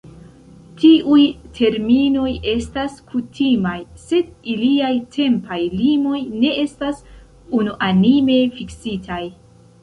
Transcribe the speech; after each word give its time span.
Tiuj 0.83 1.25
terminoj 1.57 2.29
estas 2.53 2.95
kutimaj, 3.11 3.75
sed 4.05 4.31
iliaj 4.55 4.89
tempaj 5.17 5.59
limoj 5.83 6.23
ne 6.39 6.55
estas 6.63 7.05
unuanime 7.61 8.41
fiksitaj. 8.59 9.23